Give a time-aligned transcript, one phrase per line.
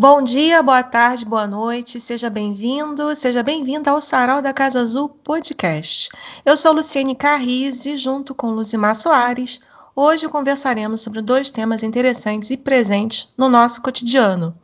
[0.00, 5.08] Bom dia, boa tarde, boa noite, seja bem-vindo, seja bem-vinda ao Sarau da Casa Azul
[5.08, 6.08] Podcast.
[6.46, 9.58] Eu sou Luciene Carriz e, junto com Luzimar Soares,
[9.96, 14.56] hoje conversaremos sobre dois temas interessantes e presentes no nosso cotidiano: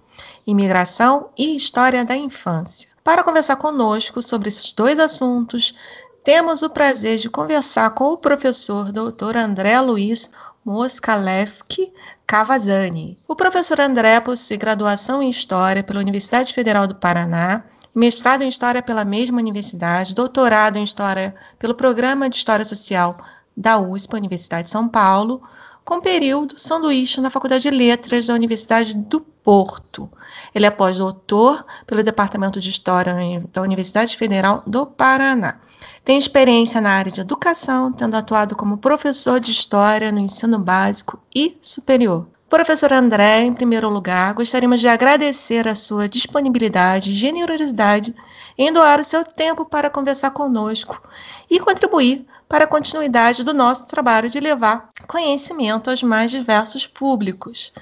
[0.47, 2.91] imigração e história da infância.
[3.03, 5.75] Para conversar conosco sobre esses dois assuntos,
[6.23, 9.37] temos o prazer de conversar com o professor Dr.
[9.37, 10.31] André Luiz
[10.65, 11.93] Moskalewski
[12.27, 13.19] Cavazani.
[13.29, 17.65] O professor André possui graduação em História pela Universidade Federal do Paraná,
[17.95, 23.19] mestrado em História pela mesma universidade, doutorado em História pelo Programa de História Social
[23.57, 25.43] da USP, Universidade de São Paulo,
[25.85, 30.11] com período sanduíche na Faculdade de Letras da Universidade do Porto.
[30.55, 33.15] Ele é pós-doutor pelo Departamento de História
[33.53, 35.61] da Universidade Federal do Paraná.
[36.03, 41.19] Tem experiência na área de educação, tendo atuado como professor de História no ensino básico
[41.35, 42.27] e superior.
[42.55, 48.15] Professor André, em primeiro lugar, gostaríamos de agradecer a sua disponibilidade e generosidade
[48.57, 51.03] em doar o seu tempo para conversar conosco
[51.51, 57.73] e contribuir para a continuidade do nosso trabalho de levar conhecimento aos mais diversos públicos.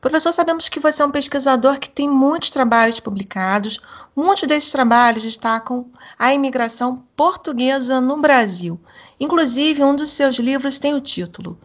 [0.00, 3.78] Professor, sabemos que você é um pesquisador que tem muitos trabalhos publicados.
[4.16, 8.80] Muitos desses trabalhos destacam a imigração portuguesa no Brasil.
[9.20, 11.58] Inclusive, um dos seus livros tem o título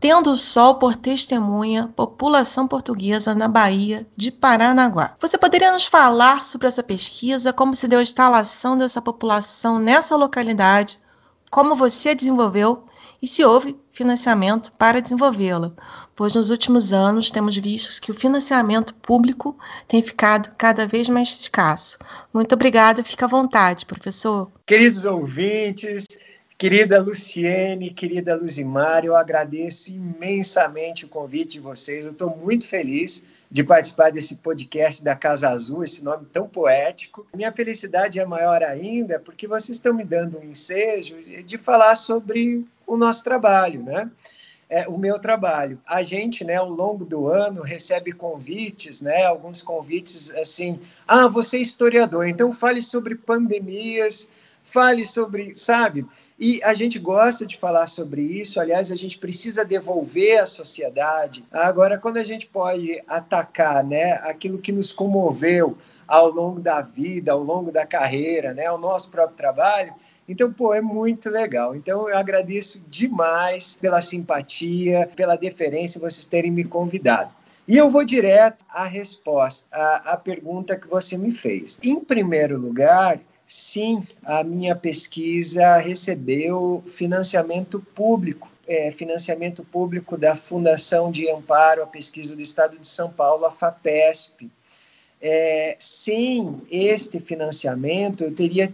[0.00, 5.16] Tendo o Sol por Testemunha, População Portuguesa na Bahia de Paranaguá.
[5.20, 10.14] Você poderia nos falar sobre essa pesquisa, como se deu a instalação dessa população nessa
[10.14, 11.00] localidade,
[11.50, 12.84] como você a desenvolveu
[13.20, 15.72] e se houve financiamento para desenvolvê-la,
[16.14, 21.28] pois nos últimos anos temos visto que o financiamento público tem ficado cada vez mais
[21.30, 21.98] escasso.
[22.32, 24.48] Muito obrigada, fica à vontade, professor.
[24.64, 26.06] Queridos ouvintes,
[26.58, 33.24] querida Luciene, querida Luzimar, eu agradeço imensamente o convite de vocês, eu estou muito feliz
[33.48, 37.24] de participar desse podcast da Casa Azul, esse nome tão poético.
[37.32, 41.14] Minha felicidade é maior ainda porque vocês estão me dando um ensejo
[41.44, 44.10] de falar sobre o nosso trabalho, né?
[44.68, 45.80] É, o meu trabalho.
[45.86, 51.56] A gente, né, ao longo do ano, recebe convites, né, alguns convites assim, ah, você
[51.56, 54.30] é historiador, então fale sobre pandemias,
[54.70, 56.04] fale sobre, sabe?
[56.38, 61.42] E a gente gosta de falar sobre isso, aliás, a gente precisa devolver à sociedade.
[61.50, 67.32] Agora, quando a gente pode atacar né, aquilo que nos comoveu ao longo da vida,
[67.32, 69.94] ao longo da carreira, né, o nosso próprio trabalho,
[70.28, 71.74] então, pô, é muito legal.
[71.74, 77.32] Então, eu agradeço demais pela simpatia, pela deferência, vocês terem me convidado.
[77.66, 81.78] E eu vou direto à resposta, à, à pergunta que você me fez.
[81.82, 83.18] Em primeiro lugar,
[83.48, 88.48] sim, a minha pesquisa recebeu financiamento público.
[88.68, 93.50] É, financiamento público da Fundação de Amparo à Pesquisa do Estado de São Paulo, a
[93.50, 94.50] FAPESP.
[95.22, 98.70] É, sem este financiamento, eu teria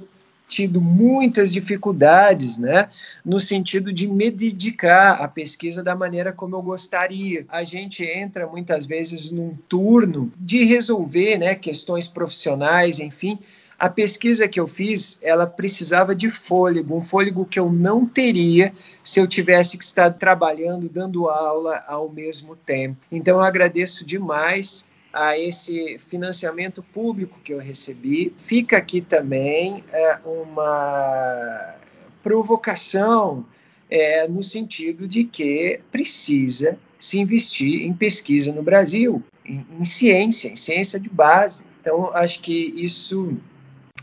[0.49, 2.91] tido muitas dificuldades, né,
[3.25, 7.47] no sentido de me dedicar à pesquisa da maneira como eu gostaria.
[7.49, 13.39] A gente entra muitas vezes num turno de resolver, né, questões profissionais, enfim,
[13.79, 18.73] a pesquisa que eu fiz, ela precisava de fôlego, um fôlego que eu não teria
[19.03, 22.97] se eu tivesse que estar trabalhando, dando aula ao mesmo tempo.
[23.11, 28.33] Então, eu agradeço demais a esse financiamento público que eu recebi.
[28.37, 31.75] Fica aqui também é, uma
[32.23, 33.45] provocação
[33.89, 40.49] é, no sentido de que precisa se investir em pesquisa no Brasil, em, em ciência,
[40.49, 41.65] em ciência de base.
[41.81, 43.37] Então, acho que isso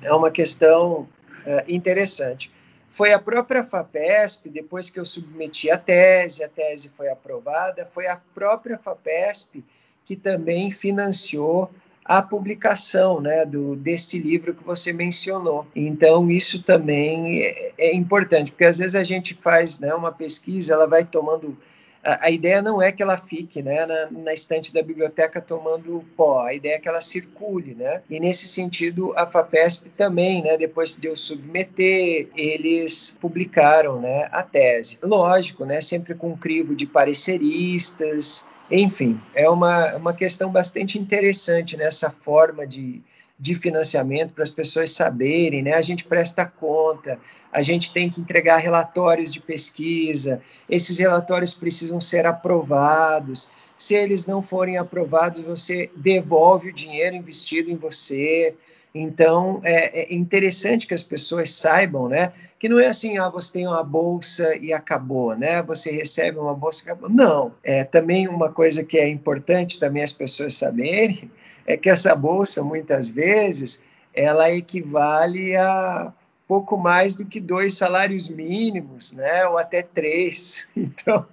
[0.01, 1.07] é uma questão
[1.45, 2.51] é, interessante.
[2.89, 8.07] Foi a própria FAPESP, depois que eu submeti a tese, a tese foi aprovada, foi
[8.07, 9.63] a própria FAPESP
[10.05, 11.71] que também financiou
[12.03, 15.65] a publicação né, do, deste livro que você mencionou.
[15.73, 20.73] Então, isso também é, é importante, porque às vezes a gente faz né, uma pesquisa,
[20.73, 21.57] ela vai tomando
[22.03, 26.41] a, ideia não é que ela fique né, na, na, estante da biblioteca tomando pó,
[26.41, 28.01] a ideia é que ela circule, né?
[28.09, 34.41] E nesse sentido, a FAPESP também, né, depois de eu submeter, eles publicaram né, a
[34.41, 34.97] tese.
[35.03, 41.75] Lógico, né, sempre com um crivo de pareceristas, enfim, é uma, uma questão bastante interessante
[41.75, 43.01] nessa forma de,
[43.41, 45.73] de financiamento para as pessoas saberem, né?
[45.73, 47.17] A gente presta conta,
[47.51, 50.39] a gente tem que entregar relatórios de pesquisa,
[50.69, 53.49] esses relatórios precisam ser aprovados.
[53.75, 58.53] Se eles não forem aprovados, você devolve o dinheiro investido em você.
[58.93, 62.33] Então, é, é interessante que as pessoas saibam, né?
[62.59, 65.63] Que não é assim, ah, você tem uma bolsa e acabou, né?
[65.63, 67.09] Você recebe uma bolsa e acabou.
[67.09, 67.53] Não.
[67.63, 71.31] É também uma coisa que é importante também as pessoas saberem
[71.71, 73.83] é que essa bolsa, muitas vezes,
[74.13, 76.13] ela equivale a
[76.47, 79.45] pouco mais do que dois salários mínimos, né?
[79.47, 80.67] ou até três.
[80.75, 81.25] Então,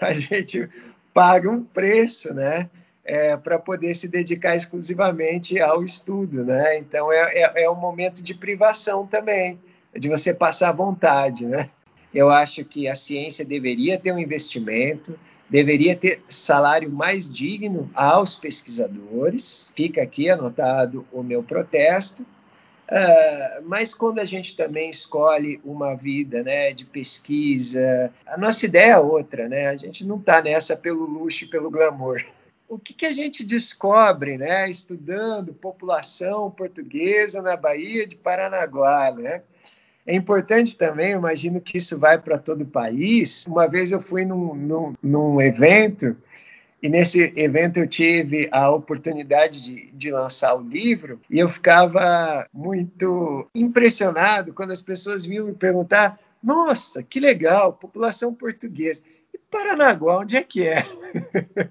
[0.00, 0.68] a gente
[1.12, 2.68] paga um preço, né?
[3.04, 6.78] É, para poder se dedicar exclusivamente ao estudo, né?
[6.78, 9.58] Então é, é, é, um momento de privação também,
[9.96, 11.68] de você passar vontade, né?
[12.14, 15.18] Eu acho que a ciência deveria ter um investimento,
[15.50, 19.68] deveria ter salário mais digno aos pesquisadores.
[19.74, 22.22] Fica aqui anotado o meu protesto.
[22.22, 28.92] Uh, mas quando a gente também escolhe uma vida né, de pesquisa, a nossa ideia
[28.92, 29.68] é outra, né?
[29.68, 32.24] A gente não está nessa pelo luxo e pelo glamour.
[32.68, 39.42] O que, que a gente descobre, né, estudando população portuguesa na Bahia de Paranaguá, né?
[40.06, 43.46] É importante também, imagino que isso vai para todo o país.
[43.46, 46.16] Uma vez eu fui num, num, num evento
[46.82, 52.46] e nesse evento eu tive a oportunidade de, de lançar o livro e eu ficava
[52.52, 59.02] muito impressionado quando as pessoas vinham me perguntar: nossa, que legal, população portuguesa.
[59.32, 60.82] E Paranaguá, onde é que é?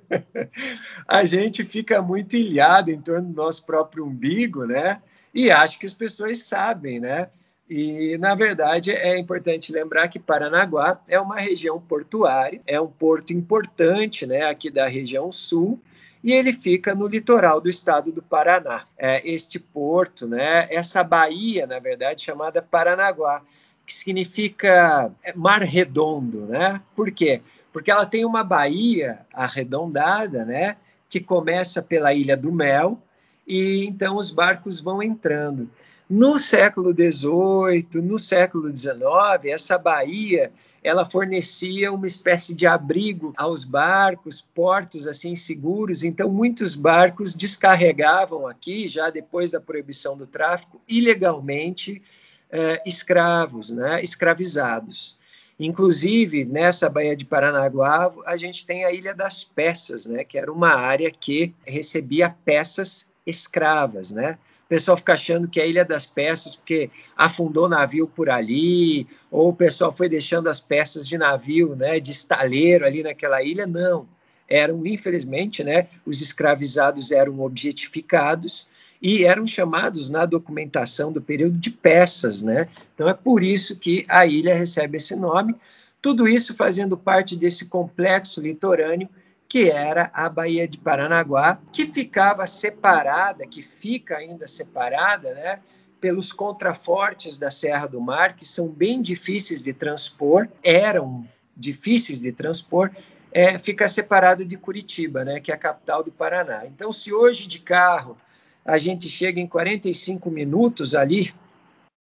[1.08, 5.02] a gente fica muito ilhado em torno do nosso próprio umbigo, né?
[5.34, 7.30] E acho que as pessoas sabem, né?
[7.70, 13.32] E, na verdade, é importante lembrar que Paranaguá é uma região portuária, é um porto
[13.32, 15.80] importante né, aqui da região sul,
[16.24, 18.86] e ele fica no litoral do estado do Paraná.
[18.98, 23.44] É, este porto, né, essa baía, na verdade, chamada Paranaguá,
[23.86, 26.48] que significa é, mar redondo.
[26.48, 26.82] Né?
[26.96, 27.42] Por quê?
[27.72, 30.76] Porque ela tem uma baía arredondada, né,
[31.08, 33.00] que começa pela Ilha do Mel,
[33.48, 35.70] e então os barcos vão entrando.
[36.10, 40.52] No século XVIII, no século XIX, essa baía
[40.84, 46.04] ela fornecia uma espécie de abrigo aos barcos, portos assim seguros.
[46.04, 52.02] Então, muitos barcos descarregavam aqui, já depois da proibição do tráfico, ilegalmente
[52.50, 55.20] eh, escravos, né, escravizados.
[55.60, 60.52] Inclusive, nessa Baía de Paranaguá, a gente tem a Ilha das Peças, né, que era
[60.52, 64.38] uma área que recebia peças escravas, né?
[64.66, 69.08] o pessoal fica achando que é a Ilha das Peças porque afundou navio por ali,
[69.32, 73.66] ou o pessoal foi deixando as peças de navio, né, de estaleiro ali naquela ilha.
[73.66, 74.08] Não,
[74.48, 78.70] eram, infelizmente, né, os escravizados eram objetificados
[79.02, 82.68] e eram chamados na documentação do período de peças, né?
[82.94, 85.56] Então é por isso que a ilha recebe esse nome.
[86.00, 89.10] Tudo isso fazendo parte desse complexo litorâneo
[89.50, 95.60] que era a Baía de Paranaguá, que ficava separada, que fica ainda separada, né,
[96.00, 102.32] pelos contrafortes da Serra do Mar, que são bem difíceis de transpor, eram difíceis de
[102.32, 102.92] transpor,
[103.32, 106.68] é, fica separada de Curitiba, né, que é a capital do Paraná.
[106.68, 108.16] Então, se hoje de carro
[108.64, 111.34] a gente chega em 45 minutos ali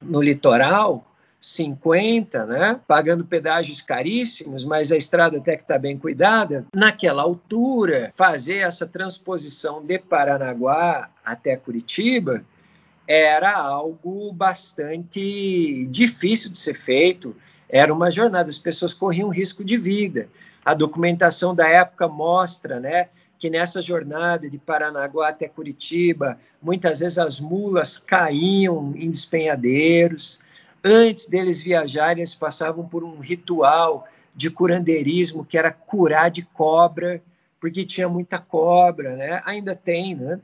[0.02, 1.13] no litoral,
[1.44, 2.80] 50, né?
[2.88, 6.64] pagando pedágios caríssimos, mas a estrada até que está bem cuidada.
[6.74, 12.42] Naquela altura, fazer essa transposição de Paranaguá até Curitiba
[13.06, 17.36] era algo bastante difícil de ser feito.
[17.68, 20.30] Era uma jornada, as pessoas corriam risco de vida.
[20.64, 23.08] A documentação da época mostra, né,
[23.38, 30.42] que nessa jornada de Paranaguá até Curitiba, muitas vezes as mulas caíam em despenhadeiros,
[30.84, 37.22] Antes deles viajarem, eles passavam por um ritual de curandeirismo, que era curar de cobra,
[37.58, 39.40] porque tinha muita cobra, né?
[39.46, 40.38] Ainda tem, né?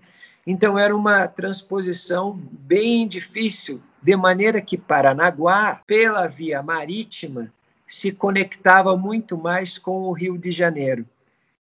[0.46, 7.52] Então era uma transposição bem difícil, de maneira que Paranaguá, pela via marítima,
[7.86, 11.04] se conectava muito mais com o Rio de Janeiro.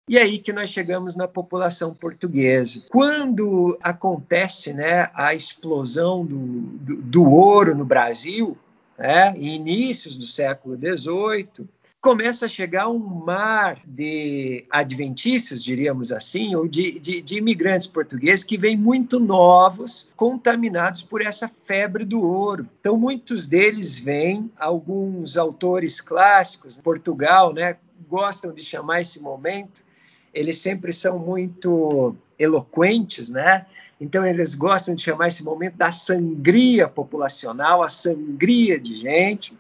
[0.09, 2.83] E aí que nós chegamos na população portuguesa.
[2.89, 8.57] Quando acontece né, a explosão do, do, do ouro no Brasil,
[8.99, 11.69] né, inícios do século XVIII,
[12.01, 18.45] começa a chegar um mar de adventistas, diríamos assim, ou de, de, de, imigrantes portugueses
[18.45, 22.67] que vêm muito novos, contaminados por essa febre do ouro.
[22.81, 27.77] Então, muitos deles vêm, alguns autores clássicos, Portugal, né,
[28.09, 29.88] gostam de chamar esse momento
[30.33, 33.67] eles sempre são muito eloquentes, né?
[34.01, 39.57] Então eles gostam de chamar esse momento da sangria populacional, a sangria de gente.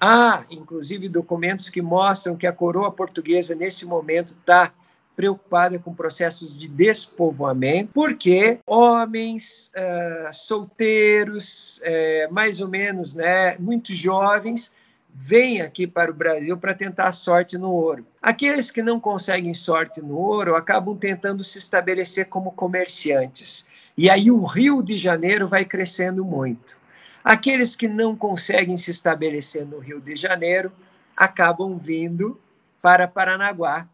[0.00, 4.72] Há, inclusive, documentos que mostram que a coroa portuguesa, nesse momento, está
[5.14, 13.94] preocupada com processos de despovoamento, porque homens uh, solteiros, uh, mais ou menos, né, muito
[13.94, 14.74] jovens,
[15.18, 18.06] vêm aqui para o Brasil para tentar sorte no ouro.
[18.20, 23.66] Aqueles que não conseguem sorte no ouro acabam tentando se estabelecer como comerciantes.
[23.96, 26.76] E aí o Rio de Janeiro vai crescendo muito.
[27.24, 30.70] Aqueles que não conseguem se estabelecer no Rio de Janeiro
[31.16, 32.38] acabam vindo
[32.82, 33.88] para Paranaguá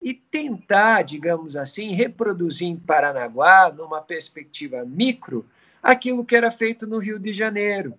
[0.00, 5.46] e tentar, digamos assim, reproduzir em Paranaguá, numa perspectiva micro,
[5.82, 7.94] aquilo que era feito no Rio de Janeiro.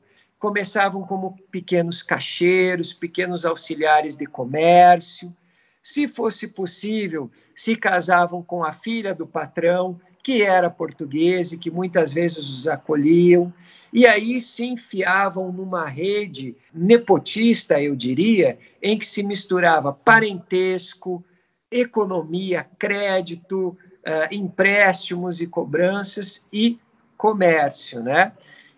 [0.46, 5.36] Começavam como pequenos cacheiros, pequenos auxiliares de comércio.
[5.82, 11.72] Se fosse possível, se casavam com a filha do patrão, que era português e que
[11.72, 13.52] muitas vezes os acolhiam
[13.92, 21.26] e aí se enfiavam numa rede nepotista, eu diria, em que se misturava parentesco,
[21.72, 26.80] economia, crédito, uh, empréstimos e cobranças e
[27.18, 28.34] comércio, né?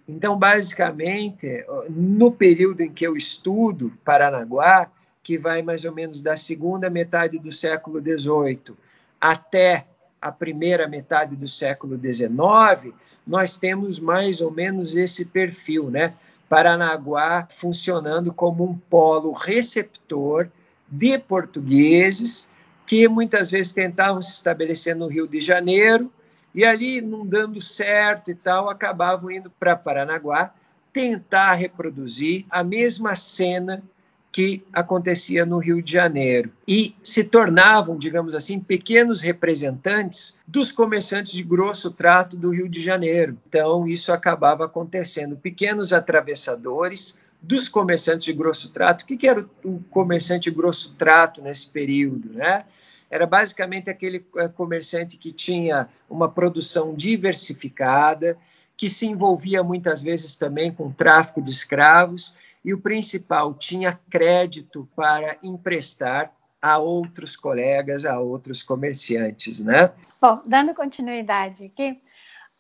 [0.08, 4.90] Então, basicamente, no período em que eu estudo Paranaguá,
[5.22, 8.76] que vai mais ou menos da segunda metade do século XVIII
[9.20, 9.86] até
[10.22, 12.94] a primeira metade do século XIX,
[13.26, 16.14] nós temos mais ou menos esse perfil, né?
[16.48, 20.50] Paranaguá funcionando como um polo receptor
[20.88, 22.50] de portugueses
[22.86, 26.10] que muitas vezes tentavam se estabelecer no Rio de Janeiro
[26.54, 30.54] e ali, não dando certo e tal, acabavam indo para Paranaguá
[30.92, 33.84] tentar reproduzir a mesma cena
[34.32, 41.34] que acontecia no Rio de Janeiro e se tornavam, digamos assim, pequenos representantes dos comerciantes
[41.34, 43.38] de grosso trato do Rio de Janeiro.
[43.50, 49.04] Então, isso acabava acontecendo, pequenos atravessadores dos comerciantes de grosso trato.
[49.04, 52.66] O que era o comerciante de grosso trato nesse período, né?
[53.10, 58.38] Era basicamente aquele eh, comerciante que tinha uma produção diversificada,
[58.76, 64.88] que se envolvia muitas vezes também com tráfico de escravos e o principal, tinha crédito
[64.96, 69.92] para emprestar a outros colegas, a outros comerciantes, né?
[70.22, 71.98] Bom, dando continuidade aqui,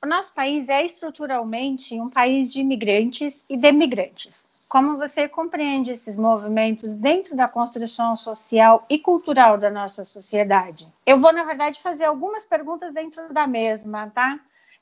[0.01, 4.46] o nosso país é estruturalmente um país de imigrantes e demigrantes.
[4.67, 10.91] Como você compreende esses movimentos dentro da construção social e cultural da nossa sociedade?
[11.05, 14.39] Eu vou, na verdade, fazer algumas perguntas dentro da mesma, tá?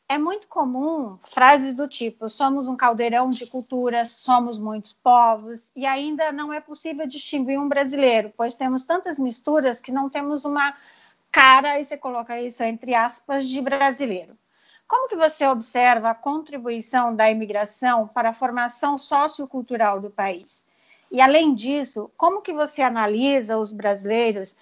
[0.07, 5.85] é muito comum frases do tipo: somos um caldeirão de culturas, somos muitos povos, e
[5.85, 10.75] ainda não é possível distinguir um brasileiro, pois temos tantas misturas que não temos uma
[11.31, 14.37] cara, e você coloca isso entre aspas, de brasileiro.
[14.87, 20.65] Como que você observa a contribuição da imigração para a formação sociocultural do país?
[21.11, 24.55] E além disso, como que você analisa os brasileiros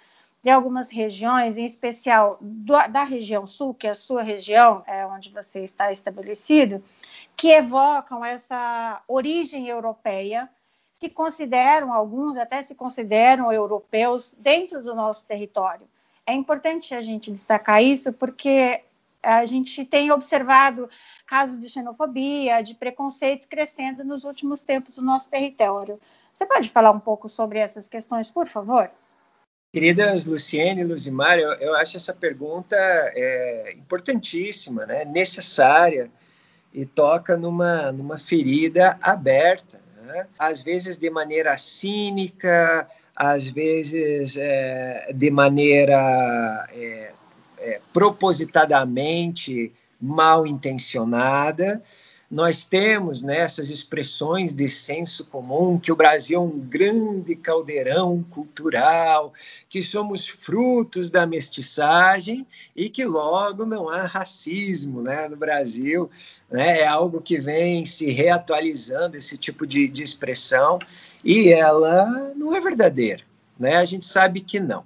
[0.44, 5.06] de algumas regiões, em especial do, da região sul, que é a sua região, é
[5.06, 6.84] onde você está estabelecido,
[7.36, 10.50] que evocam essa origem europeia,
[10.94, 15.88] se consideram, alguns até se consideram europeus dentro do nosso território.
[16.26, 18.84] É importante a gente destacar isso porque
[19.24, 20.90] a gente tem observado
[21.26, 26.00] casos de xenofobia, de preconceito crescendo nos últimos tempos no nosso território.
[26.34, 28.92] Você pode falar um pouco sobre essas questões, por favor?
[29.72, 35.04] Queridas Luciene e Luzimar, eu, eu acho essa pergunta é, importantíssima, né?
[35.06, 36.12] necessária,
[36.72, 40.28] e toca numa, numa ferida aberta, né?
[40.38, 46.93] às vezes de maneira cínica, às vezes é, de maneira é,
[47.94, 49.72] propositadamente
[50.02, 51.82] mal intencionada,
[52.34, 58.26] nós temos nessas né, expressões de senso comum que o Brasil é um grande caldeirão
[58.32, 59.32] cultural,
[59.70, 66.10] que somos frutos da mestiçagem e que logo não há racismo né, no Brasil.
[66.50, 70.80] Né, é algo que vem se reatualizando, esse tipo de, de expressão,
[71.24, 73.22] e ela não é verdadeira.
[73.60, 73.76] Né?
[73.76, 74.84] A gente sabe que não.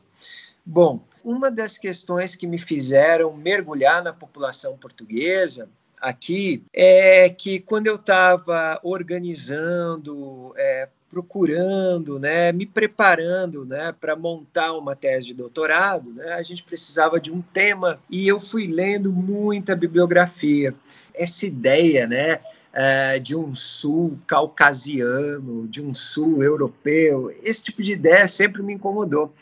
[0.65, 5.67] Bom, uma das questões que me fizeram mergulhar na população portuguesa
[5.99, 14.71] aqui é que quando eu estava organizando, é, procurando, né, me preparando, né, para montar
[14.71, 19.11] uma tese de doutorado, né, a gente precisava de um tema e eu fui lendo
[19.11, 20.73] muita bibliografia.
[21.13, 22.39] Essa ideia, né,
[22.71, 28.71] é, de um sul caucasiano, de um sul europeu, esse tipo de ideia sempre me
[28.71, 29.33] incomodou.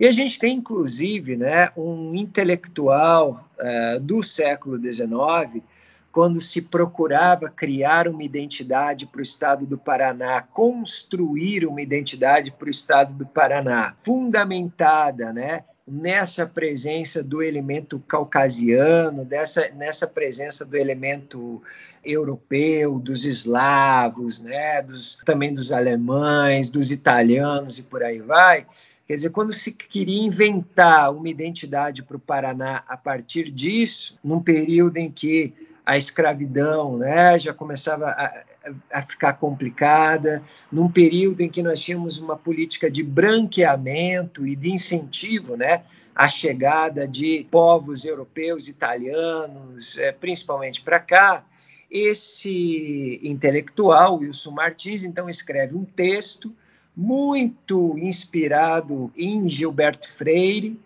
[0.00, 5.62] E a gente tem, inclusive, né, um intelectual é, do século XIX
[6.10, 12.66] quando se procurava criar uma identidade para o estado do Paraná, construir uma identidade para
[12.66, 20.76] o estado do Paraná, fundamentada né, nessa presença do elemento caucasiano, dessa, nessa presença do
[20.76, 21.62] elemento
[22.04, 28.66] europeu, dos eslavos, né, dos, também dos alemães, dos italianos e por aí vai.
[29.10, 34.40] Quer dizer, quando se queria inventar uma identidade para o Paraná a partir disso, num
[34.40, 35.52] período em que
[35.84, 38.44] a escravidão né, já começava a,
[38.92, 44.70] a ficar complicada, num período em que nós tínhamos uma política de branqueamento e de
[44.70, 45.82] incentivo né,
[46.14, 51.44] à chegada de povos europeus, italianos, é, principalmente para cá,
[51.90, 56.54] esse intelectual, Wilson Martins, então escreve um texto
[56.96, 60.78] muito inspirado em Gilberto Freire,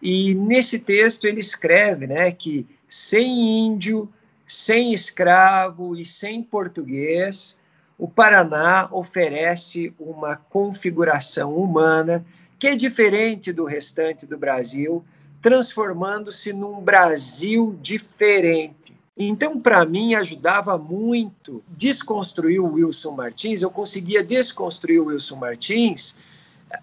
[0.00, 4.08] e nesse texto ele escreve né, que sem índio
[4.46, 7.58] sem escravo e sem português,
[7.98, 12.24] o Paraná oferece uma configuração humana
[12.58, 15.04] que é diferente do restante do Brasil,
[15.42, 18.75] transformando-se num Brasil diferente.
[19.16, 23.62] Então, para mim, ajudava muito desconstruir o Wilson Martins.
[23.62, 26.16] Eu conseguia desconstruir o Wilson Martins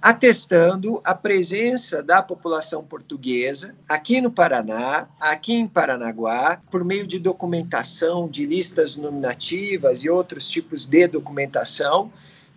[0.02, 7.20] atestando a presença da população portuguesa aqui no Paraná, aqui em Paranaguá, por meio de
[7.20, 12.12] documentação, de listas nominativas e outros tipos de documentação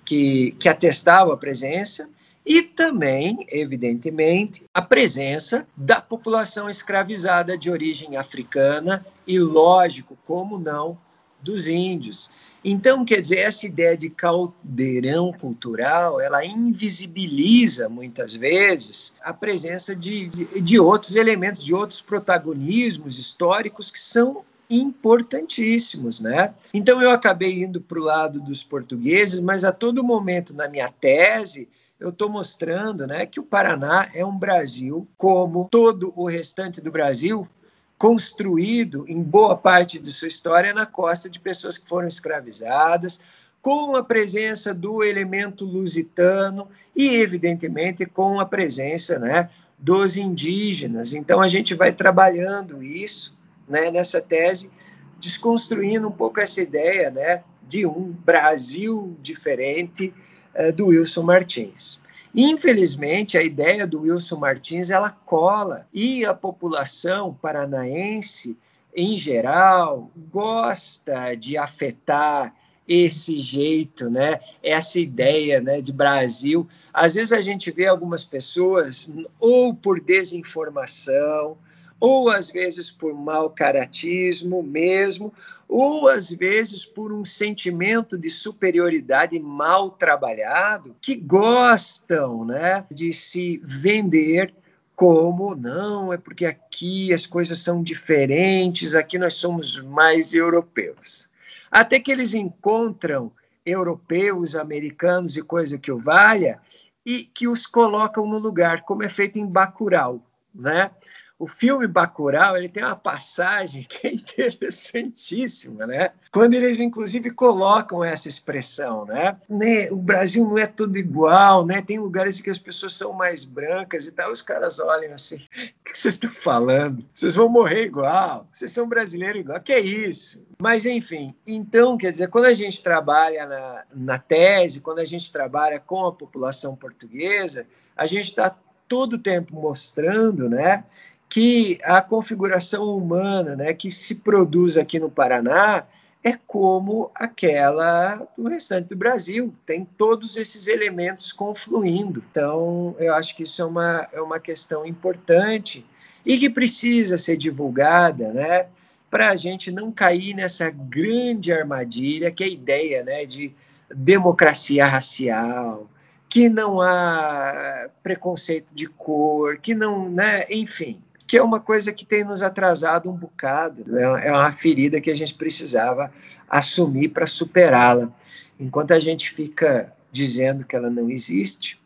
[0.05, 2.09] que, que atestavam a presença,
[2.47, 10.99] e também, evidentemente, a presença da população escravizada de origem africana e, lógico, como não,
[11.41, 12.31] dos índios.
[12.65, 20.29] Então, quer dizer, essa ideia de caldeirão cultural, ela invisibiliza muitas vezes a presença de,
[20.29, 26.53] de, outros elementos, de outros protagonismos históricos que são importantíssimos, né?
[26.75, 30.91] Então eu acabei indo para o lado dos portugueses, mas a todo momento na minha
[30.91, 31.69] tese
[32.01, 36.91] eu estou mostrando, né, que o Paraná é um Brasil como todo o restante do
[36.91, 37.49] Brasil,
[37.99, 43.21] construído em boa parte de sua história na costa de pessoas que foram escravizadas,
[43.63, 51.13] com a presença do elemento lusitano e, evidentemente, com a presença né, dos indígenas.
[51.15, 53.37] Então, a gente vai trabalhando isso
[53.69, 54.71] né, nessa tese,
[55.19, 60.15] desconstruindo um pouco essa ideia né, de um Brasil diferente
[60.55, 62.01] uh, do Wilson Martins.
[62.39, 68.59] Infelizmente, a ideia do Wilson Martins ela cola e a população paranaense,
[68.95, 72.55] em geral, gosta de afetar
[72.87, 74.39] esse jeito, né?
[74.63, 76.69] Essa ideia, né, de Brasil.
[76.93, 81.57] Às vezes a gente vê algumas pessoas ou por desinformação,
[81.99, 85.33] ou às vezes por mau caratismo mesmo,
[85.69, 93.59] ou às vezes por um sentimento de superioridade mal trabalhado, que gostam né, de se
[93.63, 94.55] vender
[94.95, 101.29] como não, é porque aqui as coisas são diferentes, aqui nós somos mais europeus.
[101.71, 103.31] Até que eles encontram
[103.65, 106.61] europeus, americanos e coisa que o valha,
[107.05, 110.91] e que os colocam no lugar, como é feito em Bacurau, né?
[111.39, 116.13] O filme Bacurau ele tem uma passagem que é interessantíssima, né?
[116.33, 119.37] Quando eles inclusive colocam essa expressão, né?
[119.49, 119.91] né?
[119.91, 121.83] O Brasil não é tudo igual, né?
[121.83, 124.33] Tem lugares que as pessoas são mais brancas e tal.
[124.33, 127.05] Os caras olham assim: o que vocês estão falando?
[127.13, 128.49] Vocês vão morrer igual?
[128.51, 129.61] Vocês são brasileiros igual?
[129.61, 130.43] Que é isso?
[130.59, 135.31] Mas enfim, então quer dizer, quando a gente trabalha na, na tese, quando a gente
[135.31, 138.57] trabalha com a população portuguesa, a gente está
[138.89, 140.85] todo o tempo mostrando, né?
[141.29, 145.85] Que a configuração humana né, que se produz aqui no Paraná
[146.23, 152.23] é como aquela do restante do Brasil, tem todos esses elementos confluindo.
[152.31, 155.87] Então, eu acho que isso é uma, é uma questão importante
[156.25, 158.67] e que precisa ser divulgada, né,
[159.09, 163.55] para a gente não cair nessa grande armadilha que é a ideia né, de
[163.95, 165.89] democracia racial,
[166.29, 171.01] que não há preconceito de cor, que não, né, enfim,
[171.37, 173.99] é uma coisa que tem nos atrasado um bocado.
[173.99, 176.11] É uma ferida que a gente precisava
[176.49, 178.11] assumir para superá-la.
[178.59, 181.79] Enquanto a gente fica dizendo que ela não existe.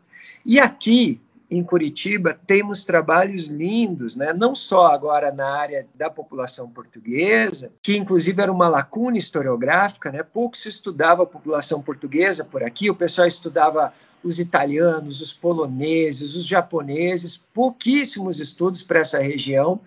[0.45, 4.33] E aqui, em Curitiba, temos trabalhos lindos, né?
[4.33, 10.23] não só agora na área da população portuguesa, que inclusive era uma lacuna historiográfica, né?
[10.23, 16.35] pouco se estudava a população portuguesa por aqui, o pessoal estudava os italianos, os poloneses,
[16.35, 19.79] os japoneses, pouquíssimos estudos para essa região,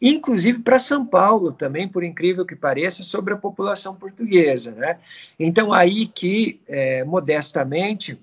[0.00, 4.72] inclusive para São Paulo também, por incrível que pareça, sobre a população portuguesa.
[4.72, 4.98] Né?
[5.38, 8.18] Então, aí que, é, modestamente,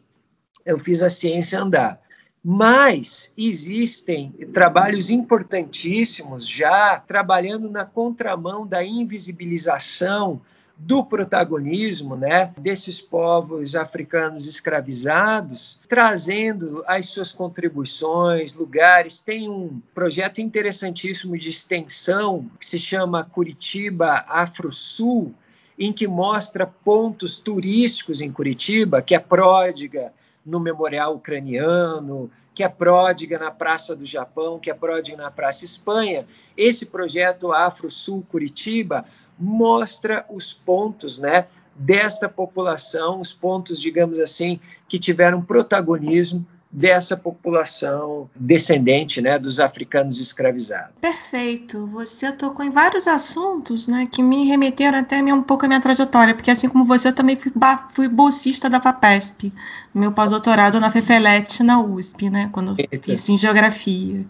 [0.66, 2.02] eu fiz a ciência andar.
[2.46, 10.42] Mas existem trabalhos importantíssimos já trabalhando na contramão da invisibilização
[10.76, 19.22] do protagonismo né, desses povos africanos escravizados, trazendo as suas contribuições, lugares.
[19.22, 25.34] Tem um projeto interessantíssimo de extensão que se chama Curitiba Afro-Sul,
[25.78, 30.12] em que mostra pontos turísticos em Curitiba, que é pródiga
[30.46, 35.66] no Memorial Ucraniano, que é pródiga na Praça do Japão, que é pródiga na Praça
[35.66, 36.28] Espanha.
[36.56, 39.06] Esse projeto Afro-Sul Curitiba
[39.38, 48.28] mostra os pontos, né, desta população, os pontos, digamos assim, que tiveram protagonismo dessa população
[48.36, 50.96] descendente né, dos africanos escravizados.
[51.00, 51.86] Perfeito.
[51.88, 56.34] Você tocou em vários assuntos né, que me remeteram até um pouco a minha trajetória,
[56.34, 57.52] porque assim como você, eu também fui,
[57.92, 59.54] fui bolsista da FAPESP,
[59.94, 63.00] meu pós-doutorado na FEFELET, na USP, né, quando Eita.
[63.00, 64.26] fiz em Geografia.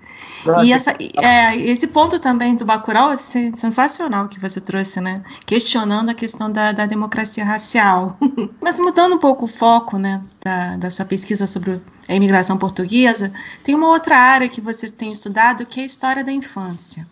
[0.45, 5.23] Nossa, e essa, é, esse ponto também do Bacurau é sensacional que você trouxe, né,
[5.45, 8.17] questionando a questão da, da democracia racial.
[8.59, 13.31] Mas mudando um pouco o foco né, da, da sua pesquisa sobre a imigração portuguesa,
[13.63, 17.07] tem uma outra área que você tem estudado, que é a história da infância.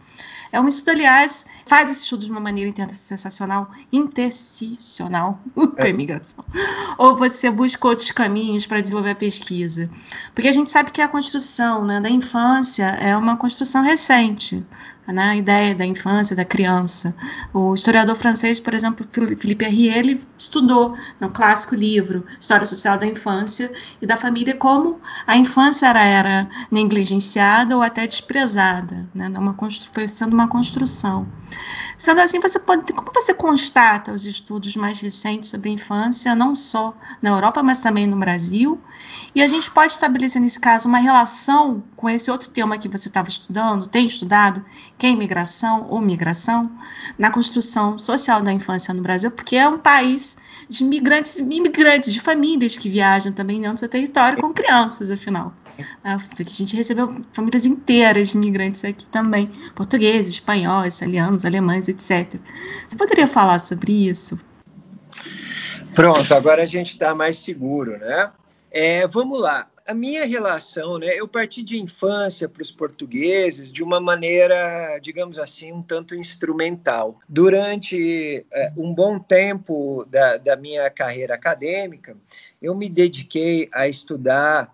[0.52, 5.90] É um estudo, aliás, faz esse estudo de uma maneira sensacional, intersticional com a é.
[5.90, 6.44] imigração.
[6.98, 9.90] Ou você busca outros caminhos para desenvolver a pesquisa.
[10.36, 14.66] Porque a gente sabe que a construção né, da infância é uma construção recente
[15.12, 17.14] né, a ideia da infância, da criança.
[17.54, 19.06] O historiador francês, por exemplo,
[19.38, 25.00] Philippe Herrier, ele estudou no clássico livro História Social da Infância e da Família como
[25.28, 29.56] a infância era, era negligenciada ou até desprezada, né, uma
[29.94, 31.27] foi sendo uma construção.
[31.97, 36.97] Sendo assim, você pode, como você constata os estudos mais recentes sobre infância, não só
[37.21, 38.80] na Europa, mas também no Brasil?
[39.36, 43.08] E a gente pode estabelecer, nesse caso, uma relação com esse outro tema que você
[43.08, 44.65] estava estudando, tem estudado,
[44.97, 46.71] que é imigração ou migração,
[47.19, 52.19] na construção social da infância no Brasil, porque é um país de imigrantes, imigrantes, de
[52.19, 55.54] famílias que viajam também dentro do seu território com crianças, afinal.
[56.04, 56.18] Né?
[56.30, 62.40] Porque a gente recebeu famílias inteiras de imigrantes aqui também, portugueses, espanhóis, italianos, alemães, etc.
[62.88, 64.38] Você poderia falar sobre isso?
[65.94, 68.32] Pronto, agora a gente está mais seguro, né?
[68.72, 69.68] É, vamos lá.
[69.86, 71.08] A minha relação, né?
[71.08, 77.20] Eu parti de infância para os portugueses de uma maneira, digamos assim, um tanto instrumental.
[77.28, 82.16] Durante é, um bom tempo da, da minha carreira acadêmica,
[82.62, 84.74] eu me dediquei a estudar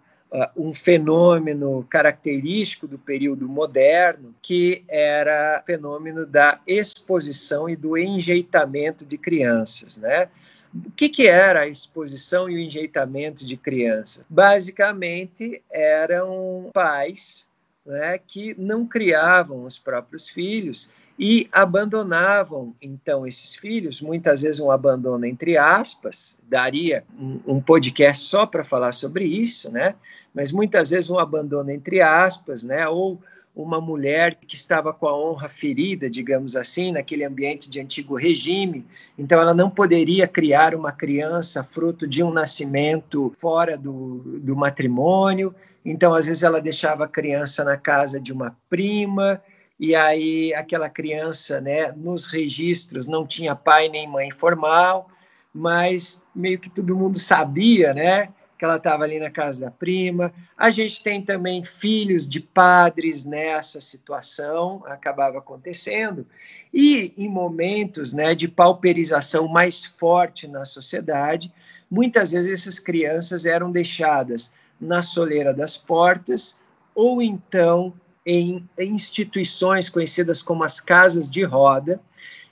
[0.55, 9.05] um fenômeno característico do período moderno, que era o fenômeno da exposição e do enjeitamento
[9.05, 10.29] de crianças, né?
[10.73, 14.25] O que, que, era a exposição e o enjeitamento de crianças?
[14.29, 17.47] Basicamente, eram pais
[17.85, 24.69] né, que não criavam os próprios filhos e abandonavam então esses filhos, muitas vezes um
[24.69, 27.03] abandono entre aspas, daria
[27.47, 29.95] um, podcast só para falar sobre isso, né?
[30.33, 32.87] Mas muitas vezes um abandono entre aspas, né?
[32.87, 33.19] Ou
[33.55, 38.85] uma mulher que estava com a honra ferida, digamos assim, naquele ambiente de antigo regime,
[39.17, 45.55] então ela não poderia criar uma criança fruto de um nascimento fora do, do matrimônio,
[45.83, 49.41] então às vezes ela deixava a criança na casa de uma prima,
[49.79, 55.09] e aí aquela criança, né, nos registros não tinha pai nem mãe formal,
[55.53, 60.33] mas meio que todo mundo sabia, né, que ela estava ali na casa da prima.
[60.57, 66.25] A gente tem também filhos de padres nessa situação, acabava acontecendo.
[66.73, 71.53] E em momentos, né, de pauperização mais forte na sociedade,
[71.89, 76.57] muitas vezes essas crianças eram deixadas na soleira das portas
[76.95, 77.93] ou então
[78.27, 82.01] em instituições conhecidas como as casas de roda,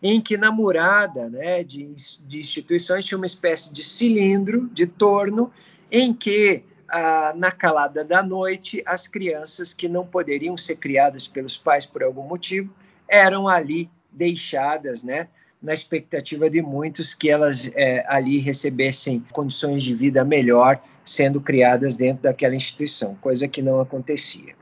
[0.02, 1.94] em que na murada né, de,
[2.26, 5.52] de instituições tinha uma espécie de cilindro, de torno,
[5.92, 11.58] em que ah, na calada da noite as crianças que não poderiam ser criadas pelos
[11.58, 12.74] pais por algum motivo
[13.06, 15.28] eram ali deixadas, né,
[15.62, 21.98] na expectativa de muitos que elas é, ali recebessem condições de vida melhor sendo criadas
[21.98, 24.56] dentro daquela instituição, coisa que não acontecia.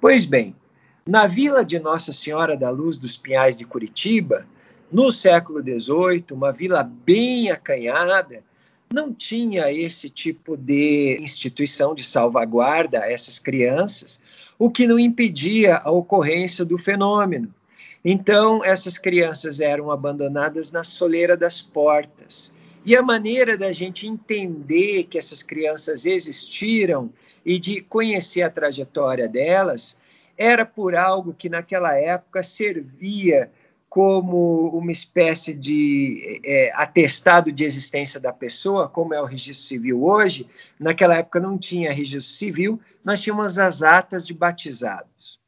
[0.00, 0.54] Pois bem,
[1.06, 4.46] na vila de Nossa Senhora da Luz dos Pinhais de Curitiba,
[4.92, 8.42] no século XVIII, uma vila bem acanhada,
[8.92, 14.22] não tinha esse tipo de instituição de salvaguarda a essas crianças,
[14.58, 17.52] o que não impedia a ocorrência do fenômeno.
[18.04, 22.52] Então, essas crianças eram abandonadas na soleira das portas.
[22.86, 27.12] E a maneira da gente entender que essas crianças existiram
[27.44, 29.98] e de conhecer a trajetória delas
[30.38, 33.50] era por algo que naquela época servia
[33.88, 40.04] como uma espécie de é, atestado de existência da pessoa, como é o registro civil
[40.04, 40.48] hoje.
[40.78, 45.40] Naquela época não tinha registro civil, nós tínhamos as atas de batizados.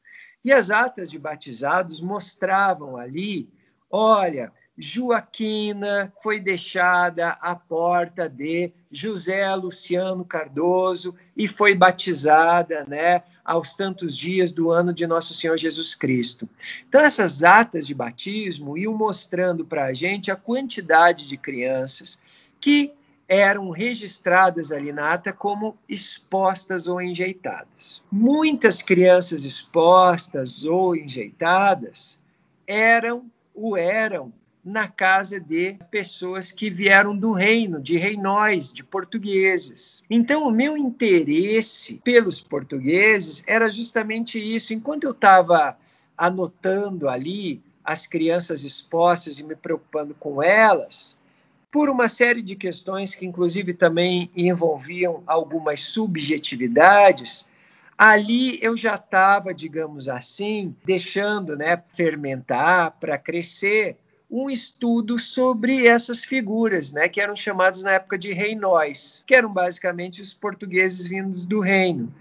[0.45, 3.49] E as atas de batizados mostravam ali:
[3.89, 13.75] olha, Joaquina foi deixada à porta de José Luciano Cardoso e foi batizada, né, aos
[13.75, 16.49] tantos dias do ano de Nosso Senhor Jesus Cristo.
[16.89, 22.21] Então essas atas de batismo iam mostrando para a gente a quantidade de crianças
[22.61, 22.93] que
[23.27, 28.03] eram registradas ali na ata como expostas ou enjeitadas.
[28.11, 32.19] Muitas crianças expostas ou enjeitadas
[32.67, 34.33] eram o eram
[34.69, 40.05] na casa de pessoas que vieram do reino, de reinóis, de portugueses.
[40.11, 44.75] Então, o meu interesse pelos portugueses era justamente isso.
[44.75, 45.79] Enquanto eu estava
[46.17, 51.17] anotando ali as crianças expostas e me preocupando com elas,
[51.71, 57.49] por uma série de questões que, inclusive, também envolviam algumas subjetividades,
[57.97, 63.97] ali eu já estava, digamos assim, deixando né, fermentar para crescer
[64.31, 69.53] um estudo sobre essas figuras, né, que eram chamados na época de reinóis, que eram
[69.53, 72.13] basicamente os portugueses vindos do reino.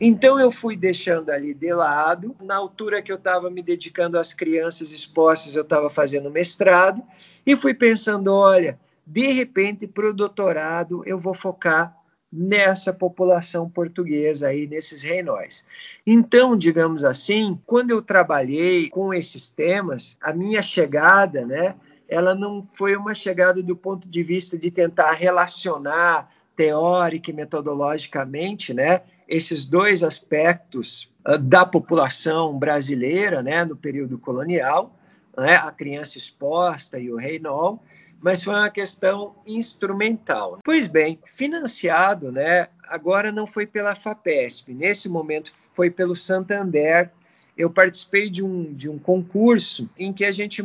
[0.00, 2.34] Então eu fui deixando ali de lado.
[2.42, 7.00] Na altura que eu estava me dedicando às crianças expostas, eu estava fazendo mestrado
[7.46, 11.96] e fui pensando, olha, de repente para o doutorado eu vou focar
[12.32, 15.66] nessa população portuguesa aí, nesses reinóis.
[16.06, 21.74] Então, digamos assim, quando eu trabalhei com esses temas, a minha chegada, né,
[22.08, 28.72] ela não foi uma chegada do ponto de vista de tentar relacionar teórica e metodologicamente,
[28.72, 34.94] né, esses dois aspectos uh, da população brasileira, né, no período colonial,
[35.36, 37.82] né, a criança exposta e o reinol,
[38.22, 40.60] mas foi uma questão instrumental.
[40.64, 47.10] Pois bem, financiado, né, agora não foi pela FAPESP, nesse momento foi pelo Santander.
[47.58, 50.62] Eu participei de um, de um concurso em que a gente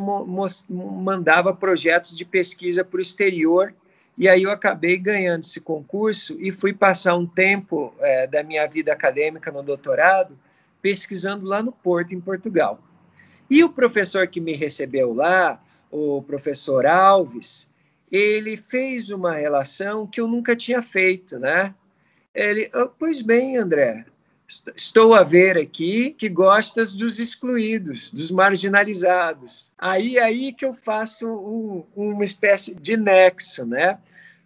[0.70, 3.74] mandava projetos de pesquisa para o exterior,
[4.17, 8.65] e aí eu acabei ganhando esse concurso e fui passar um tempo é, da minha
[8.67, 10.38] vida acadêmica no doutorado
[10.82, 12.80] pesquisando lá no Porto, em Portugal.
[13.50, 17.69] E o professor que me recebeu lá, o professor Alves,
[18.12, 21.73] ele fez uma relação que eu nunca tinha feito, né?
[22.34, 24.06] Ele, oh, pois bem, André,
[24.76, 29.71] estou a ver aqui que gostas dos excluídos, dos marginalizados.
[29.78, 34.00] Aí aí que eu faço um, uma espécie de nexo, né?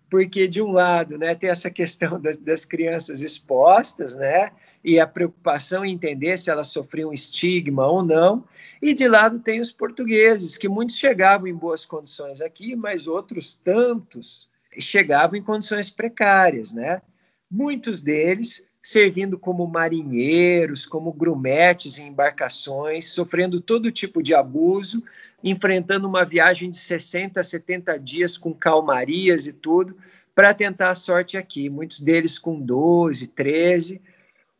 [0.09, 4.51] Porque de um lado, né, tem essa questão das, das crianças expostas, né?
[4.83, 8.43] E a preocupação em entender se elas sofriam estigma ou não.
[8.81, 13.55] E de lado tem os portugueses, que muitos chegavam em boas condições aqui, mas outros
[13.55, 17.01] tantos chegavam em condições precárias, né?
[17.49, 25.03] Muitos deles servindo como marinheiros, como grumetes em embarcações, sofrendo todo tipo de abuso,
[25.43, 29.95] enfrentando uma viagem de 60 a 70 dias com calmarias e tudo,
[30.33, 31.69] para tentar a sorte aqui.
[31.69, 34.01] Muitos deles com 12, 13,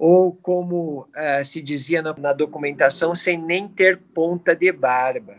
[0.02, 5.36] ou como uh, se dizia na, na, documentação, sem nem ter ponta de barba.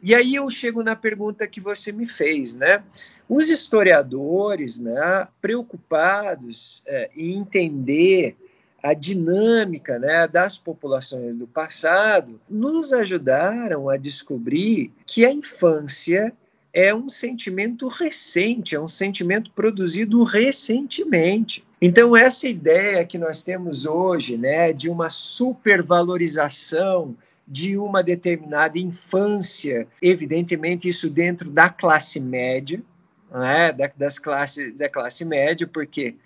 [0.00, 2.84] E aí eu chego na pergunta que você me fez, né?
[3.28, 8.36] Os historiadores, né, preocupados uh, em entender
[8.80, 16.32] a dinâmica né, das populações do passado, nos ajudaram a descobrir que a infância
[16.72, 21.65] é um sentimento recente, é um sentimento produzido recentemente.
[21.80, 27.14] Então, essa ideia que nós temos hoje, né, de uma supervalorização
[27.46, 32.82] de uma determinada infância, evidentemente isso dentro da classe média,
[33.30, 36.16] né, da, das classe, da classe média, porque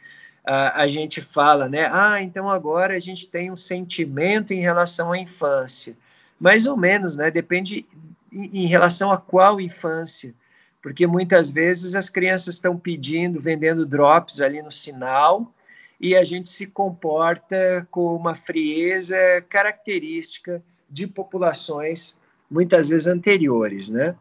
[0.46, 5.12] uh, a gente fala, né, ah, então agora a gente tem um sentimento em relação
[5.12, 5.96] à infância.
[6.38, 7.84] Mais ou menos, né, depende
[8.32, 10.34] em, em relação a qual infância
[10.82, 15.52] porque muitas vezes as crianças estão pedindo, vendendo drops ali no sinal,
[16.00, 19.16] e a gente se comporta com uma frieza
[19.48, 22.18] característica de populações
[22.50, 24.16] muitas vezes anteriores, né?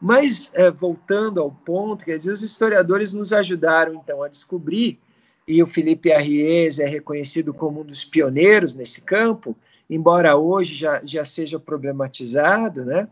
[0.00, 4.98] Mas é, voltando ao ponto, quer dizer, os historiadores nos ajudaram então a descobrir,
[5.46, 9.56] e o Felipe Arriès é reconhecido como um dos pioneiros nesse campo,
[9.88, 13.08] embora hoje já, já seja problematizado, né?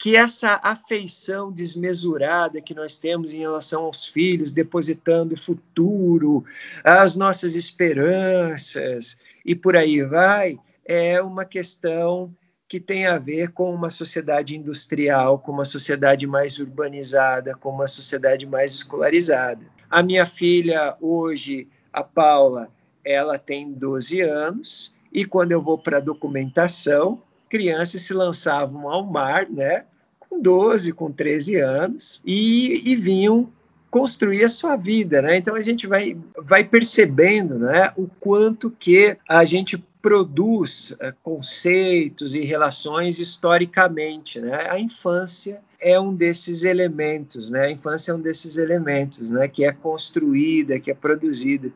[0.00, 6.42] Que essa afeição desmesurada que nós temos em relação aos filhos, depositando o futuro,
[6.82, 12.34] as nossas esperanças e por aí vai, é uma questão
[12.66, 17.86] que tem a ver com uma sociedade industrial, com uma sociedade mais urbanizada, com uma
[17.86, 19.66] sociedade mais escolarizada.
[19.90, 22.70] A minha filha hoje, a Paula,
[23.04, 29.04] ela tem 12 anos e quando eu vou para a documentação, crianças se lançavam ao
[29.04, 29.84] mar, né,
[30.18, 33.52] com 12, com 13 anos, e, e vinham
[33.90, 35.36] construir a sua vida, né?
[35.36, 42.34] Então a gente vai, vai percebendo, né, o quanto que a gente produz é, conceitos
[42.34, 44.68] e relações historicamente, né?
[44.70, 47.66] A infância é um desses elementos, né?
[47.66, 49.48] A infância é um desses elementos, né?
[49.48, 51.70] Que é construída, que é produzida.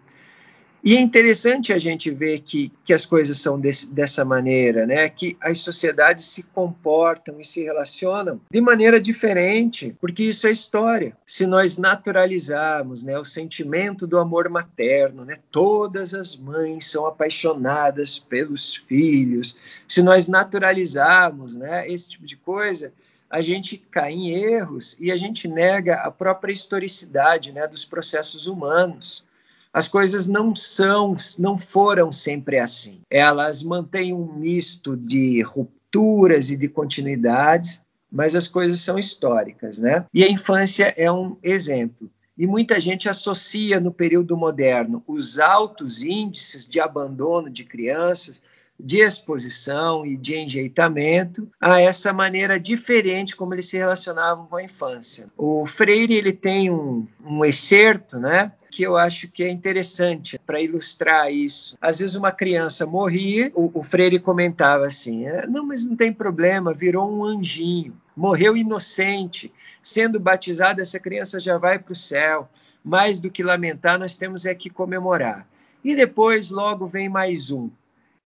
[0.85, 5.09] E é interessante a gente ver que, que as coisas são desse, dessa maneira, né?
[5.09, 11.16] que as sociedades se comportam e se relacionam de maneira diferente, porque isso é história.
[11.25, 18.18] Se nós naturalizarmos né, o sentimento do amor materno, né, todas as mães são apaixonadas
[18.18, 19.57] pelos filhos,
[19.88, 22.92] se nós naturalizarmos né, esse tipo de coisa,
[23.31, 28.47] a gente cai em erros e a gente nega a própria historicidade né, dos processos
[28.47, 29.25] humanos
[29.74, 33.00] as coisas não são, não foram sempre assim.
[33.10, 40.06] Elas mantêm um misto de rupturas e de continuidades, mas as coisas são históricas, né?
[40.14, 42.08] E a infância é um exemplo.
[42.38, 48.42] E muita gente associa no período moderno os altos índices de abandono de crianças
[48.85, 54.62] de exposição e de enjeitamento a essa maneira diferente como eles se relacionavam com a
[54.62, 55.27] infância.
[55.38, 60.61] O Freire ele tem um, um excerto, né, que eu acho que é interessante para
[60.61, 61.79] ilustrar isso.
[61.81, 66.12] Às vezes uma criança morria, o, o Freire comentava assim: é, não, mas não tem
[66.12, 69.51] problema, virou um anjinho, morreu inocente,
[69.83, 72.51] sendo batizada essa criança já vai para o céu.
[72.85, 75.49] Mais do que lamentar, nós temos é que comemorar.
[75.83, 77.70] E depois logo vem mais um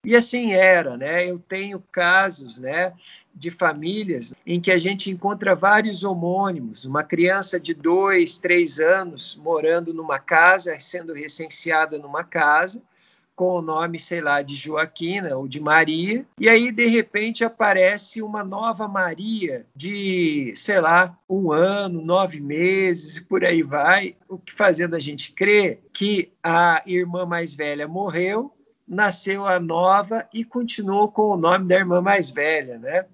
[0.08, 1.30] e assim era, né?
[1.30, 2.94] Eu tenho casos, né,
[3.36, 9.36] de famílias em que a gente encontra vários homônimos, uma criança de dois, três anos
[9.36, 12.82] morando numa casa, sendo recenseada numa casa,
[13.36, 18.22] com o nome, sei lá, de Joaquina ou de Maria, e aí de repente aparece
[18.22, 24.38] uma nova Maria de, sei lá, um ano, nove meses e por aí vai, o
[24.38, 28.57] que fazendo a gente crer que a irmã mais velha morreu
[28.88, 33.06] nasceu a nova e continuou com o nome da irmã mais velha, né?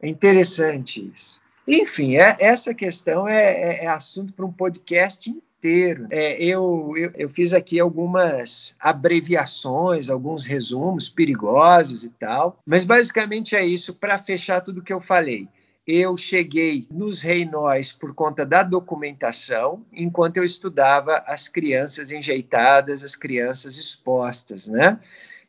[0.00, 1.40] É interessante isso.
[1.66, 6.06] Enfim, é, essa questão é, é, é assunto para um podcast inteiro.
[6.10, 13.56] É, eu, eu, eu, fiz aqui algumas abreviações, alguns resumos perigosos e tal, mas basicamente
[13.56, 15.48] é isso para fechar tudo que eu falei
[15.86, 23.14] eu cheguei nos reinóis por conta da documentação, enquanto eu estudava as crianças enjeitadas, as
[23.14, 24.98] crianças expostas, né?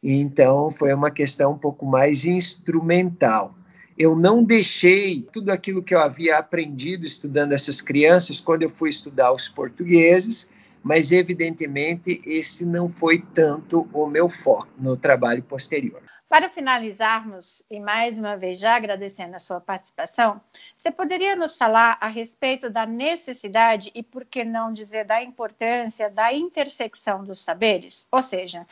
[0.04, 3.56] Então, foi uma questão um pouco mais instrumental.
[3.98, 8.90] Eu não deixei tudo aquilo que eu havia aprendido estudando essas crianças quando eu fui
[8.90, 10.50] estudar os portugueses,
[10.84, 16.05] mas evidentemente esse não foi tanto o meu foco no trabalho posterior.
[16.28, 20.42] Para finalizarmos, e mais uma vez já agradecendo a sua participação,
[20.76, 26.10] você poderia nos falar a respeito da necessidade e, por que não dizer, da importância
[26.10, 28.08] da intersecção dos saberes?
[28.12, 28.66] Ou seja,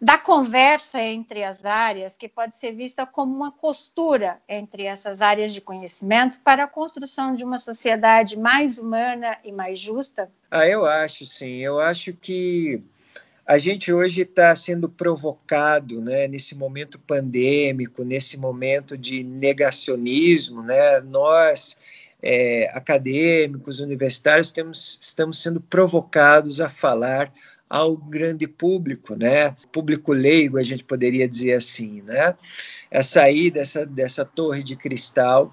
[0.00, 5.54] da conversa entre as áreas, que pode ser vista como uma costura entre essas áreas
[5.54, 10.30] de conhecimento para a construção de uma sociedade mais humana e mais justa?
[10.50, 11.58] Ah, eu acho sim.
[11.58, 12.82] Eu acho que
[13.46, 21.00] a gente hoje está sendo provocado, né, nesse momento pandêmico, nesse momento de negacionismo, né,
[21.00, 21.76] nós
[22.20, 27.32] é, acadêmicos, universitários, temos, estamos sendo provocados a falar
[27.68, 29.56] ao grande público, né?
[29.72, 32.34] Público leigo, a gente poderia dizer assim, né?
[32.90, 35.52] É sair dessa, dessa torre de cristal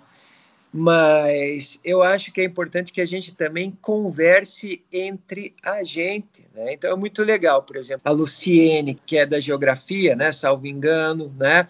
[0.73, 6.73] mas eu acho que é importante que a gente também converse entre a gente, né?
[6.73, 11.31] Então é muito legal, por exemplo, a Luciene, que é da geografia, né, salvo engano,
[11.37, 11.67] né?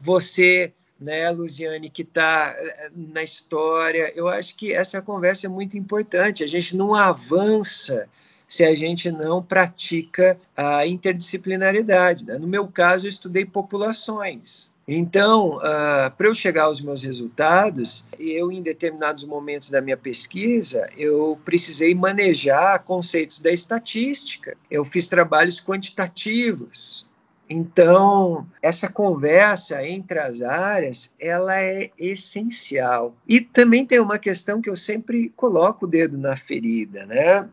[0.00, 5.78] Você, né, Luciane, que está eh, na história, eu acho que essa conversa é muito
[5.78, 6.44] importante.
[6.44, 8.06] A gente não avança
[8.46, 12.26] se a gente não pratica a interdisciplinaridade.
[12.26, 12.36] Né?
[12.36, 18.50] No meu caso, eu estudei populações, então, uh, para eu chegar aos meus resultados, eu,
[18.50, 24.56] em determinados momentos da minha pesquisa, eu precisei manejar conceitos da estatística.
[24.70, 27.06] Eu fiz trabalhos quantitativos,
[27.48, 33.14] Então, essa conversa entre as áreas, ela é essencial.
[33.28, 37.46] E também tem uma questão que eu sempre coloco o dedo na ferida, né?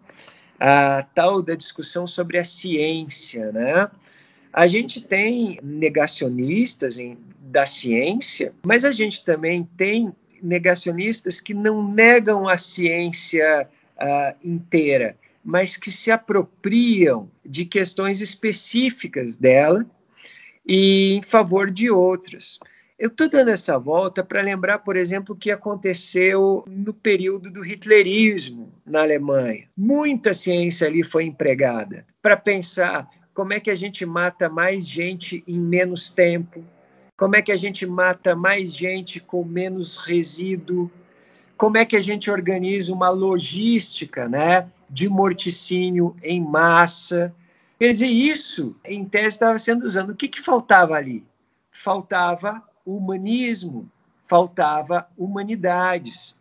[0.57, 3.89] A tal da discussão sobre a ciência, né?
[4.51, 11.87] A gente tem negacionistas em, da ciência, mas a gente também tem negacionistas que não
[11.87, 19.85] negam a ciência uh, inteira, mas que se apropriam de questões específicas dela
[20.65, 22.59] e em favor de outras.
[22.97, 27.65] Eu estou dando essa volta para lembrar, por exemplo, o que aconteceu no período do
[27.65, 29.69] hitlerismo na Alemanha.
[29.77, 35.45] Muita ciência ali foi empregada para pensar como é que a gente mata mais gente
[35.47, 36.61] em menos tempo,
[37.15, 40.91] como é que a gente mata mais gente com menos resíduo,
[41.55, 47.33] como é que a gente organiza uma logística né, de morticínio em massa.
[47.79, 50.11] Quer dizer, isso, em tese, estava sendo usado.
[50.11, 51.25] O que, que faltava ali?
[51.71, 53.89] Faltava humanismo,
[54.27, 56.35] faltava humanidades.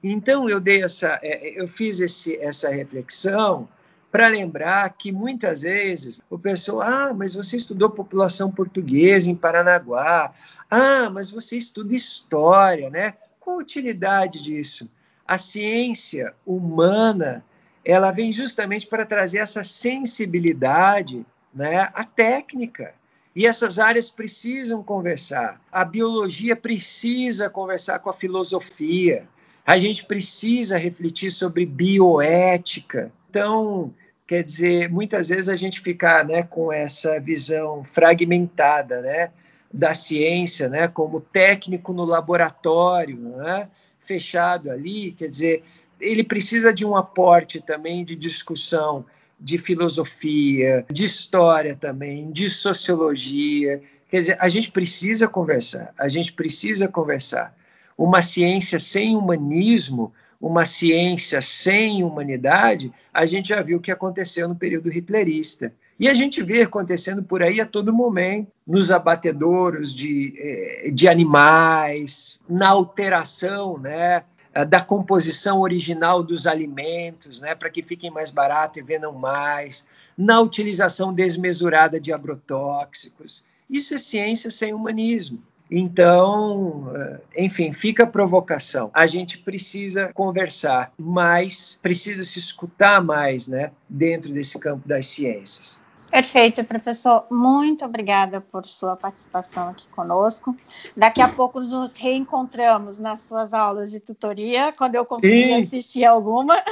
[0.00, 3.68] Então, eu dei essa, é, eu fiz esse, essa reflexão
[4.14, 10.32] para lembrar que muitas vezes o pessoal, ah, mas você estudou população portuguesa em Paranaguá,
[10.70, 13.14] ah, mas você estuda história, né?
[13.40, 14.88] Qual a utilidade disso?
[15.26, 17.44] A ciência humana,
[17.84, 22.94] ela vem justamente para trazer essa sensibilidade, né, à técnica.
[23.34, 25.60] E essas áreas precisam conversar.
[25.72, 29.26] A biologia precisa conversar com a filosofia.
[29.66, 33.10] A gente precisa refletir sobre bioética.
[33.28, 33.92] Então,
[34.26, 39.30] Quer dizer, muitas vezes a gente fica né, com essa visão fragmentada né,
[39.70, 43.68] da ciência, né, como técnico no laboratório, né,
[43.98, 45.12] fechado ali.
[45.12, 45.64] Quer dizer,
[46.00, 49.04] ele precisa de um aporte também de discussão
[49.38, 53.82] de filosofia, de história também, de sociologia.
[54.08, 57.54] Quer dizer, a gente precisa conversar, a gente precisa conversar.
[57.96, 64.48] Uma ciência sem humanismo uma ciência sem humanidade, a gente já viu o que aconteceu
[64.48, 65.72] no período hitlerista.
[65.98, 71.08] E a gente vê acontecendo por aí a todo momento, nos abatedouros de, eh, de
[71.08, 74.24] animais, na alteração né,
[74.68, 80.40] da composição original dos alimentos, né, para que fiquem mais baratos e vendam mais, na
[80.40, 83.44] utilização desmesurada de agrotóxicos.
[83.68, 85.42] Isso é ciência sem humanismo.
[85.76, 88.92] Então, eh, enfim, fica a provocação.
[88.94, 95.80] A gente precisa conversar mais, precisa se escutar mais, né, dentro desse campo das ciências.
[96.08, 97.26] Perfeito, professor.
[97.28, 100.56] Muito obrigada por sua participação aqui conosco.
[100.96, 105.60] Daqui a pouco nos reencontramos nas suas aulas de tutoria, quando eu conseguir Sim.
[105.60, 106.62] assistir alguma.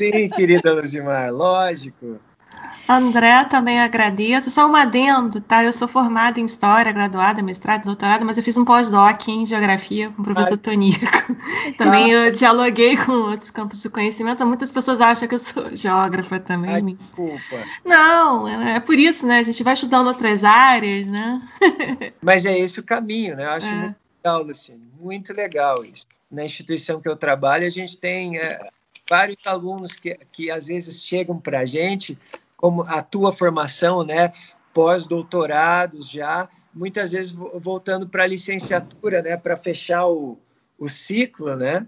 [0.00, 2.18] Sim, querida Luzimar, lógico.
[2.88, 4.50] André, também agradeço.
[4.50, 5.62] Só um adendo, tá?
[5.62, 10.10] Eu sou formada em História, graduada, mestrado, doutorado, mas eu fiz um pós-doc em Geografia
[10.10, 10.58] com o professor Ai.
[10.58, 11.04] Tonico.
[11.76, 14.46] Também eu dialoguei com outros campos de conhecimento.
[14.46, 16.70] Muitas pessoas acham que eu sou geógrafa também.
[16.70, 16.94] Ai, mas...
[16.94, 17.62] Desculpa.
[17.84, 19.40] Não, é, é por isso, né?
[19.40, 21.42] A gente vai estudando outras áreas, né?
[22.22, 23.44] mas é esse o caminho, né?
[23.44, 23.74] Eu acho é.
[23.74, 24.88] muito legal, Luciane.
[24.98, 26.06] Muito legal isso.
[26.30, 28.38] Na instituição que eu trabalho, a gente tem...
[28.38, 28.58] É,
[29.08, 32.18] vários alunos que, que às vezes chegam para a gente
[32.58, 34.32] como a tua formação, né,
[34.74, 40.36] pós-doutorados já, muitas vezes voltando para a licenciatura, né, para fechar o,
[40.76, 41.86] o ciclo, né?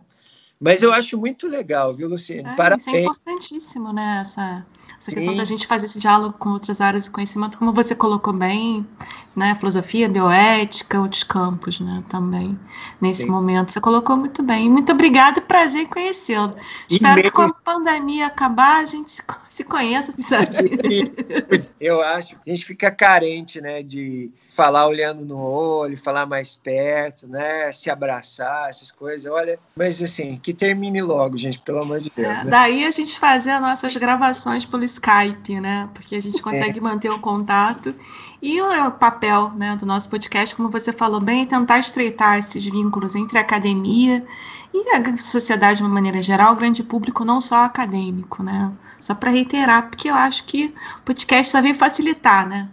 [0.61, 2.49] Mas eu acho muito legal, viu, Luciane?
[2.49, 2.87] É, Parabéns.
[2.87, 4.19] Isso é importantíssimo, né?
[4.21, 4.67] Essa,
[4.99, 8.33] essa questão da gente fazer esse diálogo com outras áreas de conhecimento, como você colocou
[8.33, 8.87] bem,
[9.35, 9.55] né?
[9.55, 12.03] Filosofia, bioética, outros campos, né?
[12.09, 12.59] Também,
[13.01, 13.31] nesse Sim.
[13.31, 13.73] momento.
[13.73, 14.71] Você colocou muito bem.
[14.71, 16.57] Muito obrigada, prazer em conhecê-lo.
[16.89, 20.13] Espero que com a pandemia acabar, a gente se, conheça.
[21.81, 23.83] Eu acho que a gente fica carente, né?
[23.83, 27.71] De falar olhando no olho, falar mais perto, né?
[27.73, 29.31] Se abraçar, essas coisas.
[29.31, 32.41] Olha, mas assim, que termine logo, gente, pelo amor de Deus.
[32.41, 32.51] É, né?
[32.51, 35.89] Daí a gente fazer as nossas gravações pelo Skype, né?
[35.93, 36.83] Porque a gente consegue é.
[36.83, 37.95] manter o contato.
[38.41, 42.65] E o papel né, do nosso podcast, como você falou bem, é tentar estreitar esses
[42.65, 44.25] vínculos entre a academia
[44.73, 48.73] e a sociedade de uma maneira geral, o grande público, não só acadêmico, né?
[49.01, 52.69] Só para reiterar, porque eu acho que o podcast só vem facilitar, né?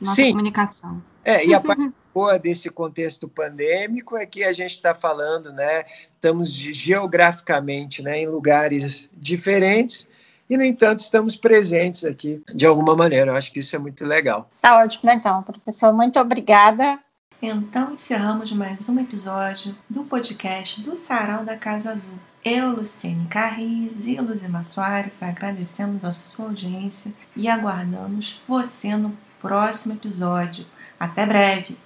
[0.00, 0.30] Nossa Sim.
[0.30, 1.02] comunicação.
[1.24, 5.84] É, e a parte boa desse contexto pandêmico é que a gente está falando, né?
[6.14, 10.08] Estamos geograficamente né, em lugares diferentes
[10.48, 13.30] e, no entanto, estamos presentes aqui de alguma maneira.
[13.30, 14.48] Eu acho que isso é muito legal.
[14.60, 15.92] Tá ótimo, então, professor.
[15.92, 16.98] Muito obrigada.
[17.40, 22.18] Então, encerramos mais um episódio do podcast do Sarau da Casa Azul.
[22.44, 29.94] Eu, Luciene Carriz e Luzima Soares agradecemos a sua audiência e aguardamos você no próximo
[29.94, 30.64] episódio.
[30.98, 31.76] Até breve!